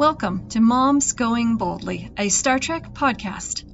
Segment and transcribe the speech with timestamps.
[0.00, 3.64] Welcome to Moms Going Boldly, a Star Trek podcast.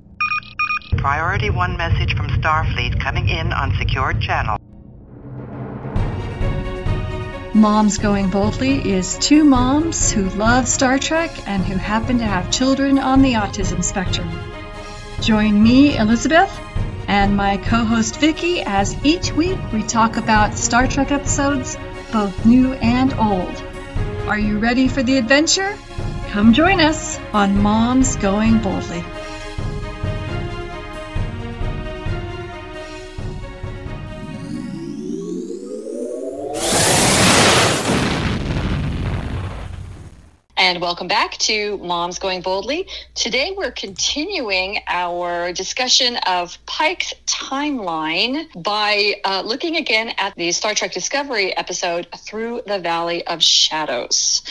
[0.97, 4.59] Priority 1 message from Starfleet coming in on secured channel.
[7.55, 12.51] Moms Going Boldly is two moms who love Star Trek and who happen to have
[12.51, 14.29] children on the autism spectrum.
[15.21, 16.51] Join me, Elizabeth,
[17.07, 21.79] and my co host Vicky as each week we talk about Star Trek episodes,
[22.11, 23.63] both new and old.
[24.27, 25.79] Are you ready for the adventure?
[26.31, 29.03] Come join us on Moms Going Boldly.
[40.59, 42.89] And welcome back to Moms Going Boldly.
[43.15, 50.75] Today we're continuing our discussion of Pike's timeline by uh, looking again at the Star
[50.75, 54.43] Trek Discovery episode Through the Valley of Shadows.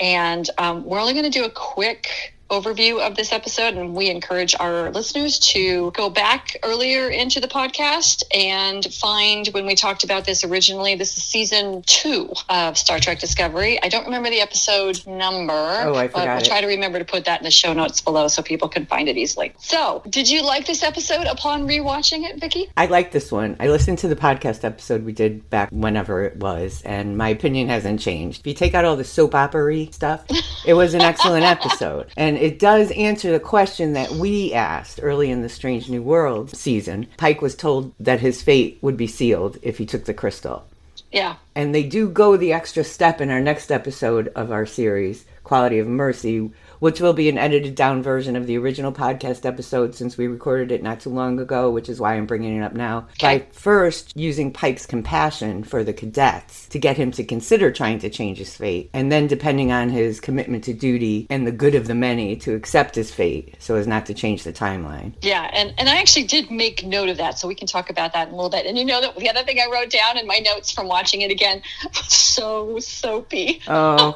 [0.00, 4.10] And um, we're only going to do a quick overview of this episode, and we
[4.10, 10.04] encourage our listeners to go back earlier into the podcast and find when we talked
[10.04, 10.94] about this originally.
[10.96, 13.80] This is season two of Star Trek Discovery.
[13.82, 15.52] I don't remember the episode number.
[15.52, 16.44] Oh, I but forgot We'll it.
[16.46, 19.08] try to remember to put that in the show notes below so people can find
[19.08, 19.52] it easily.
[19.58, 22.68] So, did you like this episode upon rewatching it, Vicki?
[22.76, 23.56] I like this one.
[23.60, 27.68] I listened to the podcast episode we did back whenever it was, and my opinion
[27.68, 28.40] hasn't changed.
[28.40, 29.60] If you take out all the soap opera
[29.92, 30.24] stuff,
[30.66, 32.08] it was an excellent episode.
[32.16, 36.56] And it does answer the question that we asked early in the Strange New World
[36.56, 37.06] season.
[37.16, 40.66] Pike was told that his fate would be sealed if he took the crystal.
[41.12, 41.36] Yeah.
[41.54, 45.78] And they do go the extra step in our next episode of our series, Quality
[45.78, 46.50] of Mercy,
[46.80, 50.72] which will be an edited down version of the original podcast episode since we recorded
[50.72, 53.06] it not too long ago, which is why I'm bringing it up now.
[53.20, 58.10] By first using Pike's compassion for the cadets to get him to consider trying to
[58.10, 61.86] change his fate, and then depending on his commitment to duty and the good of
[61.86, 65.12] the many to accept his fate so as not to change the timeline.
[65.20, 68.12] Yeah, and, and I actually did make note of that, so we can talk about
[68.14, 68.66] that in a little bit.
[68.66, 71.20] And you know that the other thing I wrote down in my notes from watching
[71.20, 73.60] it again was so soapy.
[73.68, 74.14] Oh,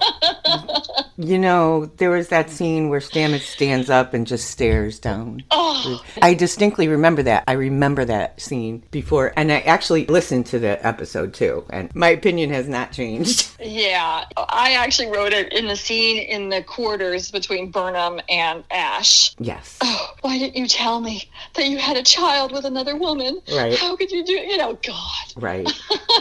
[1.19, 5.45] you know, there was that scene where Stamets stands up and just stares down.
[5.51, 7.45] Oh, I distinctly remember that.
[7.47, 12.09] I remember that scene before, and I actually listened to the episode too, and my
[12.09, 13.51] opinion has not changed.
[13.61, 14.25] yeah.
[14.37, 19.35] I actually wrote it in the scene in the quarters between Burnham and Ash.
[19.39, 19.79] Yes.
[19.83, 23.41] Oh, why didn't you tell me that you had a child with another woman?
[23.53, 23.79] Right.
[23.79, 24.33] How could you do?
[24.33, 25.33] You know, God.
[25.37, 25.69] Right.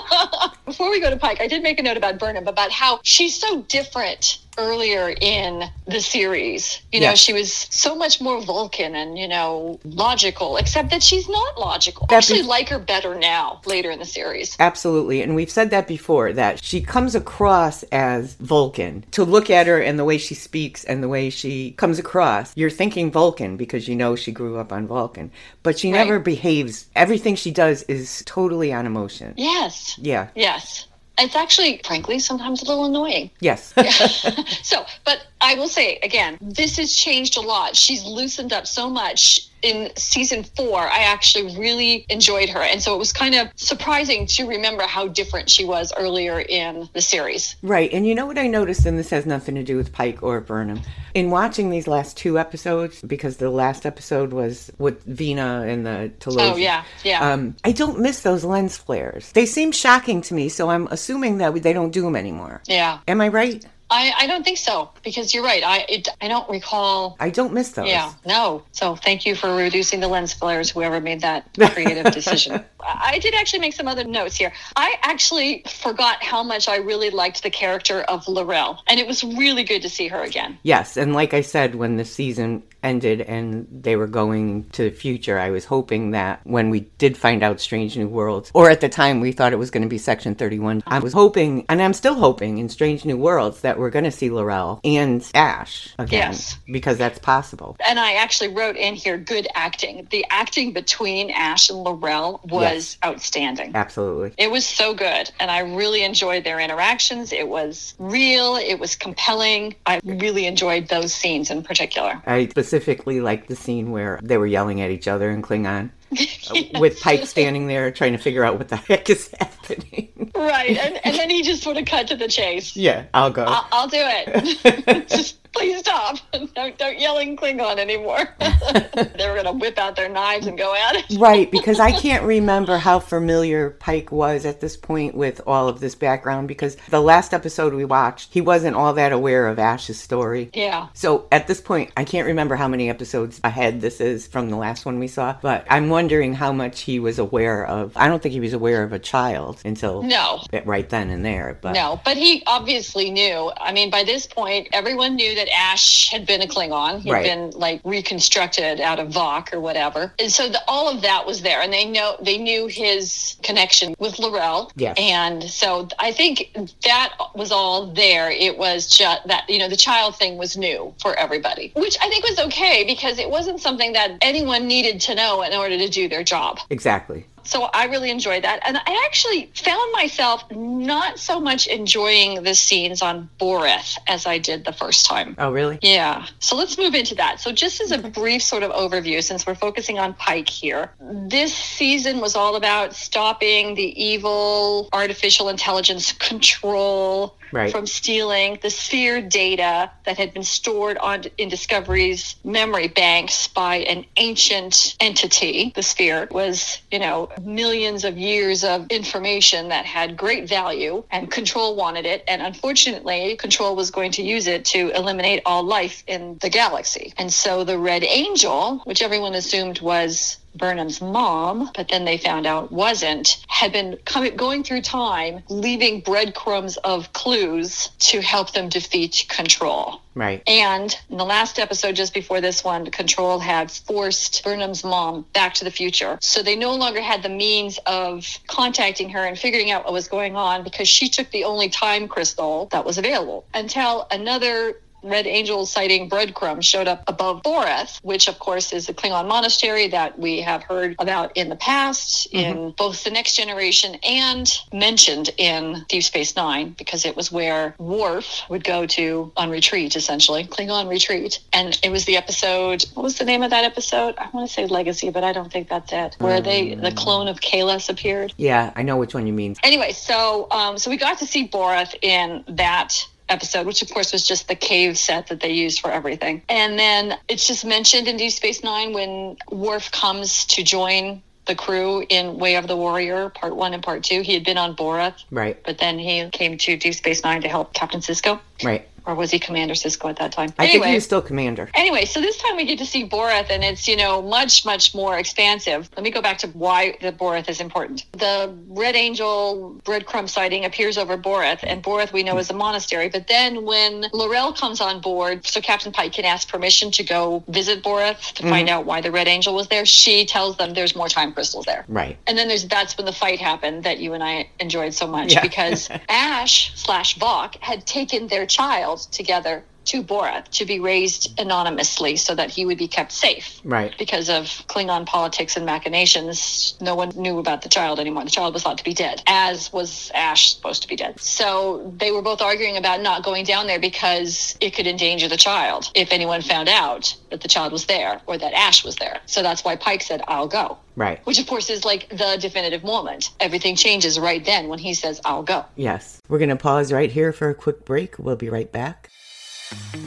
[0.65, 3.39] Before we go to Pike, I did make a note about Burnham about how she's
[3.39, 6.22] so different earlier in the series.
[6.31, 7.13] You know, Yeah.
[7.15, 12.03] she was so much more Vulcan and, you know, logical, except that she's not logical.
[12.09, 14.55] I That actually be- like her better now, later in the series.
[14.59, 15.21] Absolutely.
[15.21, 19.05] And we've said that before that she comes across as Vulcan.
[19.11, 22.51] To look at her and the way she speaks and the way she comes across,
[22.55, 25.31] you're thinking Vulcan because you know she grew up on Vulcan.
[25.63, 25.99] But she Right.
[25.99, 29.33] never behaves, everything she does is totally on emotion.
[29.37, 29.95] Yes.
[30.01, 30.27] Yeah.
[30.35, 30.85] Yes.
[31.17, 33.29] It's actually, frankly, sometimes a little annoying.
[33.39, 33.73] Yes.
[34.63, 37.75] so, but I will say again, this has changed a lot.
[37.75, 40.79] She's loosened up so much in season four.
[40.79, 42.61] I actually really enjoyed her.
[42.61, 46.89] And so it was kind of surprising to remember how different she was earlier in
[46.93, 47.55] the series.
[47.63, 47.91] Right.
[47.93, 50.39] And you know what I noticed, and this has nothing to do with Pike or
[50.41, 50.81] Burnham.
[51.13, 56.11] In watching these last two episodes, because the last episode was with Vina and the
[56.19, 56.53] Talos.
[56.53, 56.83] Oh, yeah.
[57.03, 57.31] Yeah.
[57.31, 59.31] Um, I don't miss those lens flares.
[59.33, 62.61] They seem shocking to me, so I'm assuming that they don't do them anymore.
[62.67, 62.99] yeah.
[63.07, 63.63] Am I right?
[63.93, 65.63] I, I don't think so because you're right.
[65.63, 67.15] I it, I don't recall.
[67.19, 67.87] I don't miss those.
[67.87, 68.63] Yeah, no.
[68.71, 72.63] So thank you for reducing the lens flares, whoever made that creative decision.
[72.81, 74.51] I did actually make some other notes here.
[74.75, 79.23] I actually forgot how much I really liked the character of L'Rell, and it was
[79.23, 80.57] really good to see her again.
[80.63, 84.95] Yes, and like I said, when the season ended and they were going to the
[84.95, 88.81] future, I was hoping that when we did find out Strange New Worlds, or at
[88.81, 91.81] the time we thought it was going to be Section 31, I was hoping, and
[91.81, 95.93] I'm still hoping in Strange New Worlds that we're going to see L'Rell and Ash
[95.99, 96.31] again.
[96.31, 96.57] Yes.
[96.71, 97.75] Because that's possible.
[97.87, 100.07] And I actually wrote in here good acting.
[100.09, 102.97] The acting between Ash and L'Rell was Yes.
[103.05, 103.75] outstanding.
[103.75, 104.33] Absolutely.
[104.37, 107.33] It was so good, and I really enjoyed their interactions.
[107.33, 109.75] It was real, it was compelling.
[109.85, 112.21] I really enjoyed those scenes in particular.
[112.25, 115.89] I specifically liked the scene where they were yelling at each other in Klingon.
[116.11, 120.22] uh, With Pike standing there trying to figure out what the heck is happening.
[120.35, 122.75] Right, and, and then he just sort of cut to the chase.
[122.75, 123.43] yeah, I'll go.
[123.43, 125.07] I'll, I'll do it.
[125.09, 126.17] just please stop.
[126.55, 128.19] don't, don't yelling Klingon anymore.
[128.39, 131.17] they were going to whip out their knives and go at it.
[131.17, 135.79] right, because I can't remember how familiar Pike was at this point with all of
[135.79, 139.99] this background because the last episode we watched, he wasn't all that aware of Ash's
[139.99, 140.49] story.
[140.53, 140.87] Yeah.
[140.93, 144.57] So at this point, I can't remember how many episodes ahead this is from the
[144.57, 147.95] last one we saw, but I'm wondering how much he was aware of.
[147.95, 150.41] I don't think he was aware of a child until No.
[150.65, 151.57] right then and there.
[151.61, 153.51] But No, but he obviously knew.
[153.57, 157.01] I mean, by this point, everyone knew that Ash had been a Klingon.
[157.01, 157.23] He'd Right.
[157.23, 161.41] been like reconstructed out of Voq or whatever, and so the, all of that was
[161.41, 161.61] there.
[161.61, 164.71] And they know they knew his connection with L'Rell.
[164.75, 164.95] Yes.
[164.99, 166.55] And so I think
[166.85, 168.29] that was all there.
[168.31, 172.09] It was just that you know the child thing was new for everybody, which I
[172.09, 175.89] think was okay because it wasn't something that anyone needed to know in order to
[175.89, 176.59] do their job.
[176.69, 177.25] exactly.
[177.43, 178.61] So I really enjoyed that.
[178.65, 184.37] And I actually found myself not so much enjoying the scenes on Boreth as I
[184.37, 185.35] did the first time.
[185.37, 185.79] Oh, really?
[185.81, 186.25] Yeah.
[186.39, 187.39] So let's move into that.
[187.39, 191.53] So, just as a brief sort of overview, since we're focusing on Pike here, this
[191.53, 197.71] season was all about stopping the evil artificial intelligence control Right.
[197.71, 203.77] from stealing the sphere data that had been stored on in Discovery's memory banks by
[203.77, 205.71] an ancient entity.
[205.75, 211.29] The sphere was, you know, millions of years of information that had great value, and
[211.29, 212.23] Control wanted it.
[212.27, 217.13] And unfortunately, Control was going to use it to eliminate all life in the galaxy.
[217.17, 222.45] And so the Red Angel, which everyone assumed was Burnham's mom, but then they found
[222.45, 228.69] out wasn't, had been coming, going through time, leaving breadcrumbs of clues to help them
[228.69, 230.01] defeat Control.
[230.15, 230.43] Right.
[230.47, 235.55] And in the last episode, just before this one, Control had forced Burnham's mom back
[235.55, 236.17] to the future.
[236.21, 240.07] So they no longer had the means of contacting her and figuring out what was
[240.07, 245.27] going on because she took the only time crystal that was available until another Red
[245.27, 250.17] Angel sighting breadcrumbs showed up above Boreth, which of course is the Klingon monastery that
[250.17, 255.85] we have heard about in the past in both the Next Generation and mentioned in
[255.89, 260.89] Deep Space Nine, because it was where Worf would go to on retreat, essentially Klingon
[260.89, 262.85] retreat, and it was the episode.
[262.93, 264.15] What was the name of that episode?
[264.17, 266.15] I want to say Legacy, but I don't think that's it.
[266.19, 268.33] Where they the clone of Kahless appeared.
[268.37, 269.55] Yeah, I know which one you mean.
[269.63, 274.11] Anyway, so um, so we got to see Boreth in that episode, which of course
[274.13, 276.41] was just the cave set that they used for everything.
[276.49, 281.55] And then it's just mentioned in Deep Space Nine when Worf comes to join the
[281.55, 284.21] crew in Way of the Warrior, part one and part two.
[284.21, 285.61] He had been on Boreth, Right.
[285.65, 288.39] but then he came to Deep Space Nine to help Captain Sisko.
[288.63, 288.87] Right.
[289.05, 290.53] Or was he Commander Sisko at that time?
[290.57, 291.69] I think he was still commander.
[291.73, 294.95] Anyway, so this time we get to see Boreth, and it's you know much much
[294.95, 295.89] more expansive.
[295.95, 298.05] Let me go back to why the Boreth is important.
[298.13, 303.09] The Red Angel breadcrumb sighting appears over Boreth, and Boreth we know is a monastery.
[303.09, 307.43] But then when L'Rell comes on board, so Captain Pike can ask permission to go
[307.47, 308.49] visit Boreth to mm-hmm.
[308.49, 309.85] find out why the Red Angel was there.
[309.85, 311.83] She tells them there's more time crystals there.
[311.87, 312.17] Right.
[312.27, 315.33] And then there's that's when the fight happened that you and I enjoyed so much
[315.33, 315.41] Yeah.
[315.41, 322.15] because Ash slash Voq had taken their child together to Boreth to be raised anonymously
[322.15, 323.59] so that he would be kept safe.
[323.63, 323.93] Right.
[323.97, 328.23] Because of Klingon politics and machinations, no one knew about the child anymore.
[328.23, 331.19] The child was thought to be dead, as was Ash supposed to be dead.
[331.19, 335.37] So they were both arguing about not going down there because it could endanger the
[335.37, 339.19] child if anyone found out that the child was there or that Ash was there.
[339.25, 341.25] So that's why Pike said, I'll go Right.
[341.25, 343.31] which of course is like the definitive moment.
[343.39, 345.65] Everything changes right then when he says, I'll go.
[345.75, 346.21] Yes.
[346.29, 348.19] We're going to pause right here for a quick break.
[348.19, 349.09] We'll be right back.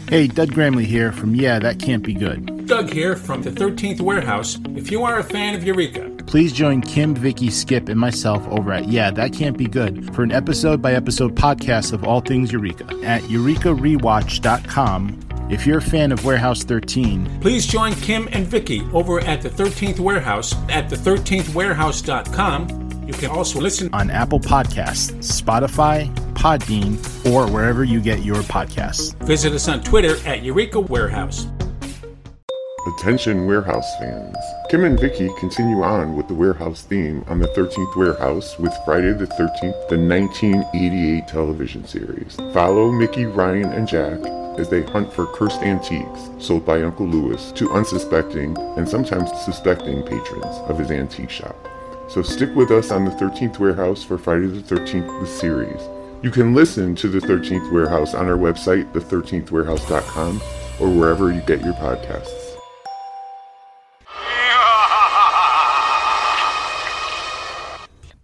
[0.08, 2.66] Hey, Doug Gramley here from Yeah, That Can't Be Good.
[2.66, 4.58] Doug here from the 13th Warehouse.
[4.76, 8.72] If you are a fan of Eureka, Please join Kim, Vicky, Skip, and myself over
[8.72, 12.50] at Yeah, That Can't Be Good for an episode by episode podcast of all things
[12.52, 15.20] Eureka at eurekarewatch.com.
[15.48, 19.48] If you're a fan of Warehouse 13, please join Kim and Vicky over at the
[19.48, 23.04] 13th Warehouse at the13thwarehouse.com.
[23.06, 26.96] You can also listen on Apple Podcasts, Spotify, Podbean,
[27.32, 29.14] or wherever you get your podcasts.
[29.24, 31.46] Visit us on Twitter at Eureka Warehouse.
[32.86, 34.36] Attention Warehouse fans.
[34.70, 39.12] Kim and Vicky continue on with the Warehouse theme on the 13th Warehouse with Friday
[39.12, 42.36] the 13th, the 1988 television series.
[42.52, 44.20] Follow Micki, Ryan, and Jack
[44.58, 50.02] as they hunt for cursed antiques sold by Uncle Lewis to unsuspecting and sometimes suspecting
[50.02, 51.56] patrons of his antique shop.
[52.08, 55.80] So stick with us on the 13th Warehouse for Friday the 13th, the series.
[56.22, 60.40] You can listen to the 13th Warehouse on our website, the13thwarehouse.com,
[60.80, 62.56] or wherever you get your podcasts.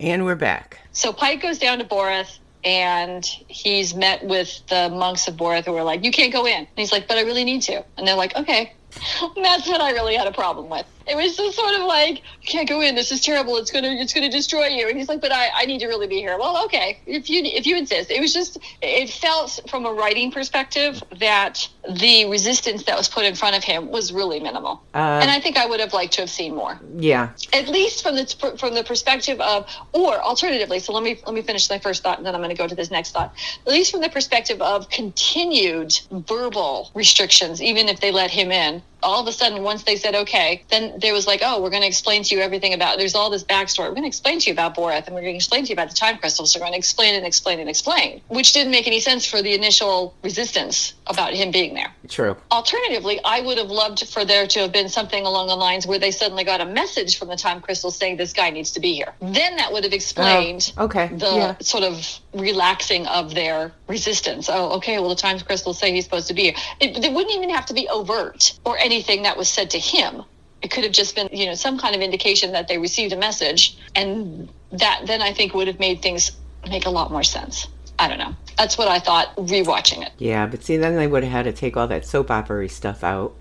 [0.00, 0.78] And we're back.
[0.92, 2.38] So Pike goes down to Boreth.
[2.64, 6.58] and he's met with the monks of Boreth who are like, "You can't go in."
[6.58, 8.72] And he's like, "But I really need to," and they're like, "Okay."
[9.20, 10.87] And that's what I really had a problem with.
[11.06, 12.94] It was just sort of like, you can't go in.
[12.94, 13.56] This is terrible.
[13.56, 14.88] It's gonna, it's gonna destroy you.
[14.88, 16.38] And he's like, but I, I need to really be here.
[16.38, 18.11] Well, okay, if you, if you insist.
[18.11, 23.25] It was just, it felt from a writing perspective that the resistance that was put
[23.25, 24.82] in front of him was really minimal.
[24.94, 27.30] Uh, and I think I would have liked to have seen more yeah.
[27.52, 31.42] at least from the from the perspective of or alternatively so let me let me
[31.42, 33.35] finish my first thought and then i'm going to go to this next thought
[33.66, 38.82] at least from the perspective of continued verbal restrictions even if they let him in
[39.02, 41.82] all of a sudden once they said okay then there was like oh we're going
[41.82, 44.47] to explain to you everything about there's all this backstory we're going to explain to
[44.49, 46.59] you about boreth and we're going to explain to you about the time crystals so
[46.59, 49.54] we're going to explain and explain and explain which didn't make any sense for the
[49.54, 52.37] initial resistance about him being there True.
[52.50, 55.99] Alternatively, I would have loved for there to have been something along the lines where
[55.99, 58.92] they suddenly got a message from the time crystal saying this guy needs to be
[58.92, 59.14] here.
[59.21, 61.06] Then that would have explained Oh, okay.
[61.09, 61.54] the Yeah.
[61.61, 64.49] sort of relaxing of their resistance.
[64.50, 66.54] Oh, okay, well, the time crystals say he's supposed to be here.
[66.80, 70.22] It, it wouldn't even have to be overt or anything that was said to him.
[70.61, 73.16] It could have just been, you know, some kind of indication that they received a
[73.16, 76.32] message, and that then I think would have made things
[76.68, 77.66] make a lot more sense.
[77.99, 78.34] I don't know.
[78.56, 80.12] That's what I thought rewatching it.
[80.18, 83.02] Yeah, but see, then they would have had to take all that soap opera stuff
[83.02, 83.34] out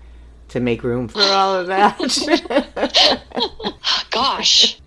[0.48, 1.98] to make room for all of that.
[4.12, 4.78] gosh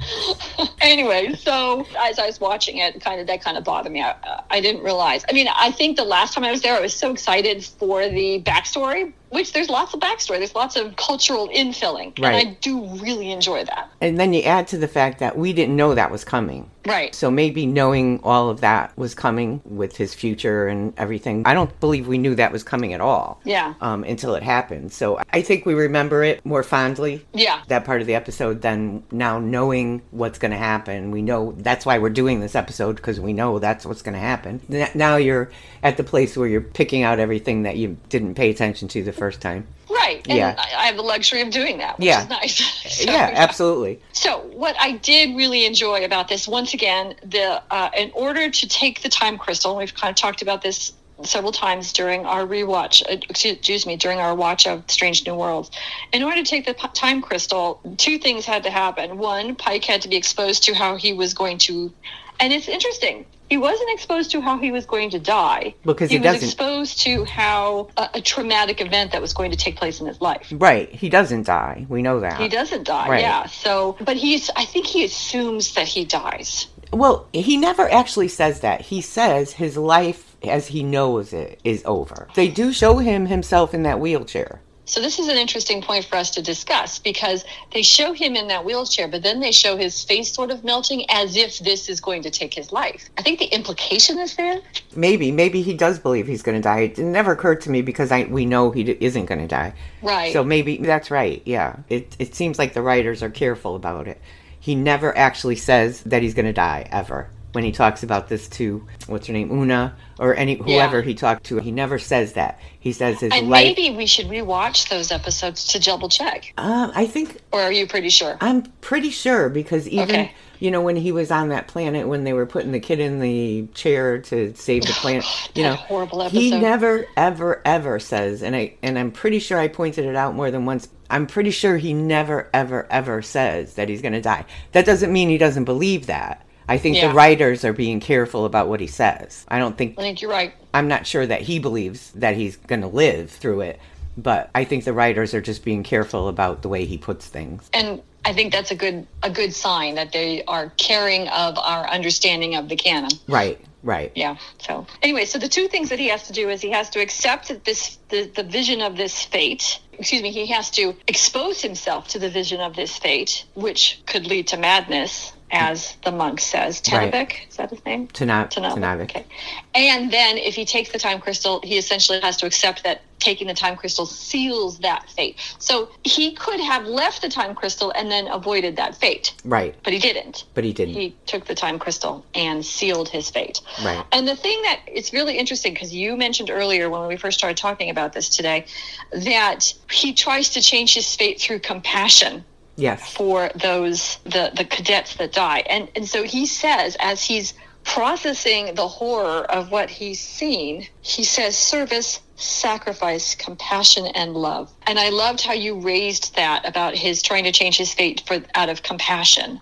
[0.82, 4.16] anyway so as i was watching it kind of that kind of bothered me I,
[4.52, 6.94] I didn't realize i mean i think the last time i was there i was
[6.94, 12.12] so excited for the backstory which there's lots of backstory there's lots of cultural infilling
[12.18, 15.54] and i do really enjoy that and then you add to the fact that we
[15.54, 16.70] didn't know that was coming.
[16.86, 21.54] right So maybe knowing all of that was coming with his future and everything, I
[21.56, 23.40] don't believe we knew that was coming at all.
[23.46, 23.74] Yeah.
[23.82, 24.92] Um, until it happened.
[24.92, 27.26] So I think we remember it more fondly.
[27.34, 27.62] Yeah.
[27.70, 31.10] That part of the episode than now knowing what's going to happen.
[31.10, 34.20] We know that's why we're doing this episode because we know that's what's going to
[34.34, 34.62] happen.
[34.72, 35.50] N- Now you're
[35.82, 39.14] at the place where you're picking out everything that you didn't pay attention to the
[39.14, 39.68] first time.
[39.90, 40.56] right and Yeah.
[40.58, 42.24] I, I have the luxury of doing that which Yeah.
[42.24, 42.58] is nice
[43.04, 44.00] So, yeah, absolutely.
[44.14, 48.68] So, what I did really enjoy about this, once again, the uh, in order to
[48.68, 53.02] take the time crystal, we've kind of talked about this several times during our rewatch,
[53.10, 55.72] uh, excuse me, during our watch of Strange New Worlds.
[56.14, 59.18] In order to take the time crystal, two things had to happen.
[59.18, 61.92] One, Pike had to be exposed to how he was going to,
[62.40, 63.26] and it's interesting.
[63.50, 66.48] He wasn't exposed to how he was going to die Because he he was doesn't-
[66.50, 70.20] exposed to how a, a traumatic event that was going to take place in his
[70.22, 70.52] life.
[70.52, 70.90] Right.
[70.92, 71.86] He doesn't die.
[71.90, 72.40] We know that.
[72.40, 73.22] He doesn't die, Right.
[73.22, 73.46] yeah.
[73.46, 76.68] So, but he's, I think he assumes that he dies.
[76.92, 78.82] Well, he never actually says that.
[78.82, 82.28] He says his life as he knows it is over.
[82.36, 84.62] They do show him himself in that wheelchair.
[84.86, 88.48] So, this is an interesting point for us to discuss because they show him in
[88.50, 92.00] that wheelchair, but then they show his face sort of melting as if this is
[92.00, 93.10] going to take his life.
[93.18, 94.62] I think the implication is there.
[94.96, 96.82] Maybe, maybe he does believe he's going to die.
[96.82, 99.74] It never occurred to me because I we know he d- isn't going to die.
[100.02, 100.32] Right.
[100.32, 101.42] So maybe that's right.
[101.46, 101.78] Yeah.
[101.90, 104.22] It it seems like the writers are careful about it.
[104.60, 107.30] He never actually says that he's going to die ever.
[107.52, 111.46] When he talks about this to what's her name, Una, or any whoever he talked
[111.46, 112.60] to, he never says that.
[112.80, 113.64] He says his and life.
[113.76, 116.54] maybe we should rewatch those episodes to double check.
[116.58, 118.38] Uh, I think Or are you pretty sure?
[118.42, 120.32] I'm pretty sure because even Okay.
[120.60, 123.20] you know when he was on that planet when they were putting the kid in
[123.20, 126.40] the chair to save the planet, you know, horrible episode.
[126.40, 130.36] he never ever ever says, and I and I'm pretty sure I pointed it out
[130.36, 130.88] more than once.
[131.10, 134.46] I'm pretty sure he never ever ever says that he's going to die.
[134.72, 136.45] That doesn't mean he doesn't believe that.
[136.68, 137.08] I think Yeah.
[137.10, 139.46] the writers are being careful about what he says.
[139.48, 140.54] I don't think I think you're right.
[140.74, 143.80] I'm not sure that he believes that he's going to live through it,
[144.18, 147.70] but I think the writers are just being careful about the way he puts things.
[147.74, 151.88] And I think that's a good a good sign that they are caring of our
[151.88, 153.12] understanding of the canon.
[153.28, 154.12] Right, right.
[154.16, 154.38] Yeah.
[154.58, 157.00] So anyway, so the two things that he has to do is he has to
[157.00, 159.80] accept that this the, the vision of this fate.
[159.98, 160.32] Excuse me.
[160.32, 164.58] He has to expose himself to the vision of this fate, which could lead to
[164.58, 166.82] madness, as the monk says.
[166.92, 167.14] Right.
[167.50, 168.08] Is that his name?
[168.08, 168.76] Tana- Tenavik.
[168.76, 169.02] Tenavik.
[169.04, 169.26] Okay.
[169.74, 173.48] And then if he takes the time crystal, he essentially has to accept that taking
[173.48, 175.38] the time crystal seals that fate.
[175.58, 179.94] So he could have left the time crystal and then avoided that fate, Right, but
[179.94, 180.94] he didn't but he didn't.
[180.96, 183.62] he took the time crystal and sealed his fate.
[183.84, 184.04] Right.
[184.12, 187.58] And the thing that it's really interesting because you mentioned earlier when we first started
[187.58, 188.66] talking about this today
[189.12, 192.44] that he tries to change his fate through compassion
[192.76, 195.64] yes, for those the the cadets that die.
[195.70, 197.54] And and so he says as he's
[197.84, 204.72] processing the horror of what he's seen, he says service, sacrifice, compassion and love.
[204.88, 208.42] And I loved how you raised that about his trying to change his fate for
[208.56, 209.62] out of compassion.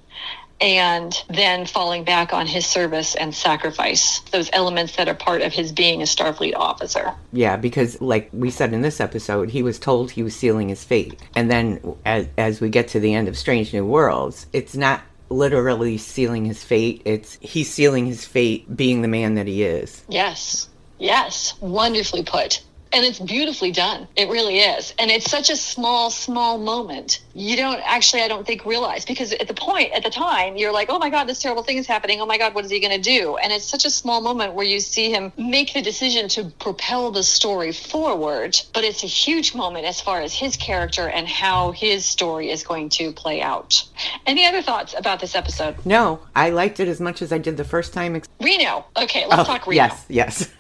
[0.64, 5.52] And then falling back on his service and sacrifice, those elements that are part of
[5.52, 7.14] his being a Starfleet officer.
[7.34, 10.82] Yeah, because like we said in this episode, he was told he was sealing his
[10.82, 11.20] fate.
[11.36, 15.02] And then as, as we get to the end of Strange New Worlds, it's not
[15.30, 20.06] literally sealing his fate, it's he's sealing his fate being the man that he is.
[20.08, 20.70] Yes.
[20.98, 21.56] Yes.
[21.60, 22.64] Wonderfully put.
[22.94, 24.08] And it's beautifully done.
[24.16, 24.94] It really is.
[25.00, 27.22] And it's such a small, small moment.
[27.34, 30.72] You don't actually, I don't think, realize because at the point, at the time, you're
[30.72, 32.22] like, oh my God, this terrible thing is happening.
[32.22, 33.38] Oh my God, what is he going to do?
[33.38, 37.10] And it's such a small moment where you see him make the decision to propel
[37.12, 38.60] the story forward.
[38.74, 42.64] But it's a huge moment as far as his character and how his story is
[42.64, 43.84] going to play out.
[44.28, 45.76] Any other thoughts about this episode?
[45.86, 48.22] No, I liked it as much as I did the first time.
[48.40, 48.86] Reno.
[48.98, 49.84] Okay, let's Oh, talk Reno.
[49.84, 50.50] yes, yes.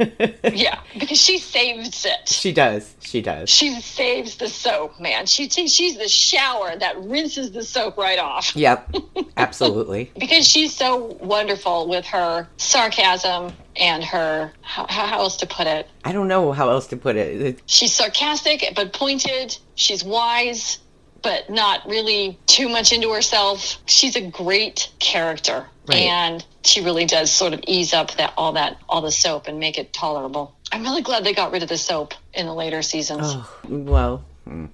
[0.53, 2.22] Yeah, because she saves it.
[2.27, 2.95] She does.
[3.01, 3.49] She does.
[3.49, 5.25] She saves the soap, man.
[5.25, 8.55] She she's the shower that rinses the soap right off.
[8.55, 8.95] Yep,
[9.37, 10.11] absolutely.
[10.17, 15.87] Because she's so wonderful with her sarcasm and her how, how else to put it.
[16.03, 17.41] I don't know how else to put it.
[17.41, 19.57] It- She's sarcastic but pointed.
[19.75, 20.79] She's wise
[21.21, 23.77] but not really too much into herself.
[23.85, 25.65] She's a great character.
[25.87, 25.99] Right.
[25.99, 29.59] And she really does sort of ease up that all that all the soap and
[29.59, 30.55] make it tolerable.
[30.73, 33.21] I'm really glad they got rid of the soap in the later seasons.
[33.27, 34.23] Oh, well.
[34.45, 34.65] hmm.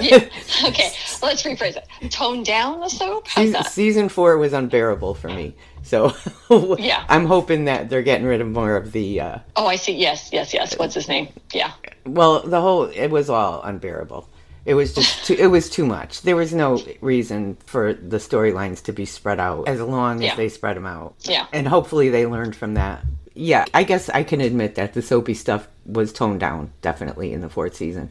[0.00, 0.24] Yeah.
[0.66, 0.90] Okay,
[1.22, 2.10] let's rephrase it.
[2.10, 3.28] Tone down the soap?
[3.28, 5.54] Season, season four was unbearable for me.
[5.82, 6.12] So
[6.78, 7.04] Yeah.
[7.08, 9.92] I'm hoping that they're getting rid of more of the uh, Oh, I see.
[9.92, 10.76] Yes, yes, yes.
[10.78, 11.28] What's his name?
[11.52, 11.72] Yeah.
[12.06, 14.28] Well, the whole it was all unbearable.
[14.64, 16.22] It was just too, it was too much.
[16.22, 20.34] There was no reason for the storylines to be spread out as long as Yeah.
[20.36, 21.14] they spread them out.
[21.20, 21.46] Yeah.
[21.52, 23.04] And hopefully they learned from that.
[23.34, 27.40] Yeah, I guess I can admit that the soapy stuff was toned down definitely in
[27.40, 28.10] the fourth season.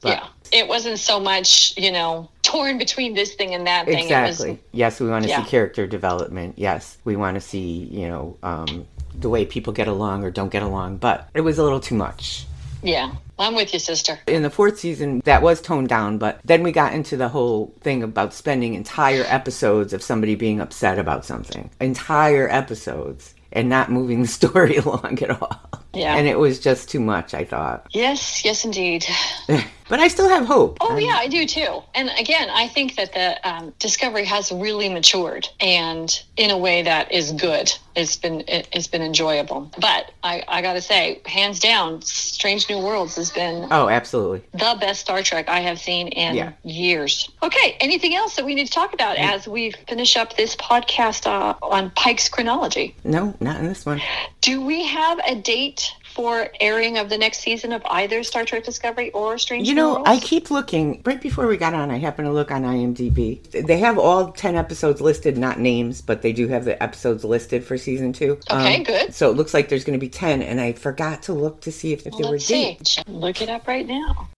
[0.00, 0.26] But yeah.
[0.52, 3.98] It wasn't so much, you know, torn between this thing and that thing.
[4.04, 4.50] exactly.
[4.50, 5.42] It was, yes, we want to Yeah.
[5.42, 6.54] see character development.
[6.58, 10.50] Yes, we want to see, you know, um, the way people get along or don't
[10.50, 12.46] get along, but it was a little too much.
[12.82, 13.12] yeah.
[13.36, 14.20] I'm with you, sister.
[14.28, 17.74] in the fourth season that was toned down but then we got into the whole
[17.80, 23.90] thing about spending entire episodes of somebody being upset about something entire episodes and not
[23.90, 26.16] moving the story along at all Yeah.
[26.16, 29.06] and it was just too much i thought Yes, yes, indeed.
[29.48, 31.82] but i still have hope Oh, yeah, I do too.
[31.94, 36.82] And again, I think that the um, Discovery has really matured and in a way
[36.82, 37.72] that is good.
[37.96, 39.70] It's been it, it's been enjoyable.
[39.80, 44.42] But I, I got to say, hands down, Strange New Worlds has been oh absolutely
[44.52, 46.52] the best Star Trek I have seen in Yeah.
[46.64, 47.30] years.
[47.42, 51.26] Okay, anything else that we need to talk about as we finish up this podcast
[51.26, 52.94] uh, on Pike's chronology?
[53.04, 54.00] no not in this one
[54.44, 58.62] Do we have a date for airing of the next season of either Star Trek
[58.62, 60.08] Discovery or Strange you know Worlds?
[60.10, 63.78] i keep looking right before we got on i happened to look on imdb they
[63.78, 67.78] have all 10 episodes listed not names but they do have the episodes listed for
[67.78, 69.14] season two Um, Okay, good.
[69.14, 71.72] so it looks like there's going to be 10 and i forgot to look to
[71.72, 74.28] see if, if there were dates Look it up right now.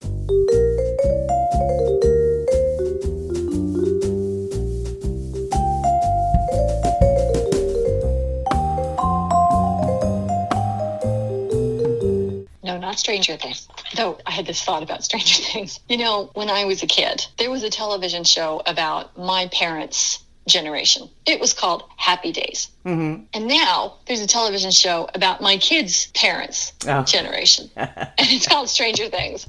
[12.97, 13.67] Not Stranger Things.
[13.95, 15.79] Though I had this thought about Stranger Things.
[15.87, 20.23] You know, when I was a kid, there was a television show about my parents'
[20.47, 21.09] generation.
[21.25, 22.69] It was called Happy Days.
[22.85, 23.23] Mm-hmm.
[23.33, 27.03] And now there's a television show about my kids' parents' Oh.
[27.03, 27.69] generation.
[27.75, 29.45] and it's called Stranger Things.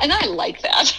[0.00, 0.96] And I like that.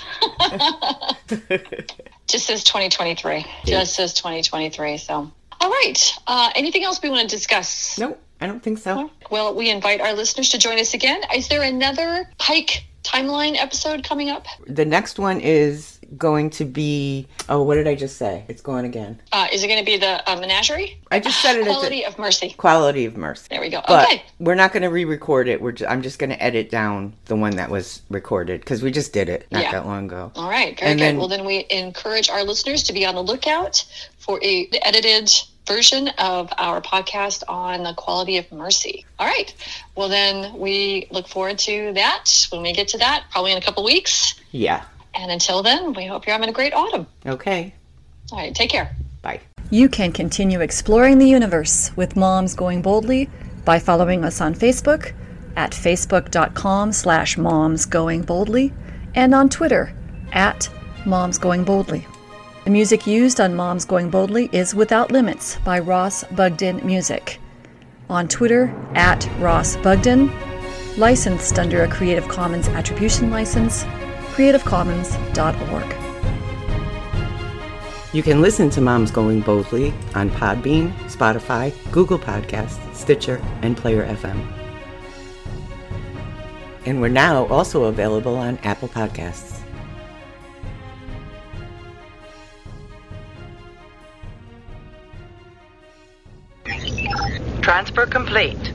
[2.27, 3.45] Just says 2023.
[3.65, 4.97] Just says 2023.
[4.97, 6.13] So, all right.
[6.27, 7.97] Uh, anything else we want to discuss?
[7.97, 9.10] Nope, I don't think so.
[9.32, 11.21] Well, we invite our listeners to join us again.
[11.34, 14.47] Is there another Pike timeline episode coming up?
[14.67, 17.28] The next one is going to be.
[17.49, 18.43] Oh, what did I just say?
[18.47, 19.21] It's going again.
[19.32, 20.99] Uh, is it going to be the uh, menagerie?
[21.12, 22.49] I just said it Quality the of Mercy.
[22.58, 23.47] quality of mercy.
[23.49, 23.82] There we go.
[23.88, 24.23] But okay.
[24.39, 25.62] we're not going to re-record it.
[25.62, 28.91] We're ju- I'm just going to edit down the one that was recorded because we
[28.91, 29.71] just did it not Yeah.
[29.71, 30.32] that long ago.
[30.36, 31.06] All right, very And good.
[31.06, 33.84] then- well, then we encourage our listeners to be on the lookout
[34.17, 35.30] for a edited
[35.67, 39.06] version of our podcast on the quality of mercy.
[39.17, 39.54] All right.
[39.95, 43.62] Well, then we look forward to that when we get to that, probably in a
[43.62, 44.34] couple weeks.
[44.52, 44.84] Yeah.
[45.15, 47.08] And until then, we hope you're having a great autumn.
[47.26, 47.73] Okay.
[48.32, 48.95] All right, take care.
[49.21, 49.39] Bye.
[49.69, 53.30] You can continue exploring the universe with Moms Going Boldly
[53.65, 55.13] by following us on Facebook
[55.56, 58.73] at facebook.com slash moms going boldly
[59.15, 59.93] and on Twitter
[60.32, 60.69] at
[61.06, 62.06] moms going boldly.
[62.63, 67.39] The music used on Moms Going Boldly is Without Limits by Ross Bugden Music.
[68.10, 70.32] On Twitter at Ross Bugden,
[70.97, 73.84] licensed under a Creative Commons Attribution License,
[74.34, 75.96] creativecommons.org.
[78.13, 84.06] You can listen to Moms Going Boldly on Podbean, Spotify, Google Podcasts, Stitcher, and Player
[84.06, 84.39] FM.
[86.86, 89.62] And we're now also available on Apple Podcasts.
[97.62, 98.72] Transfer complete.